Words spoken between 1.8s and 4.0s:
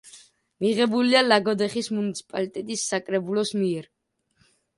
მუნიციპალიტეტის საკრებულოს მიერ.